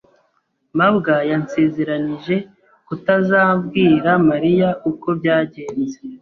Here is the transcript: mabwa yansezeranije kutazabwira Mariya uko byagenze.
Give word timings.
mabwa 0.77 1.15
yansezeranije 1.29 2.35
kutazabwira 2.87 4.09
Mariya 4.29 4.69
uko 4.91 5.07
byagenze. 5.19 5.97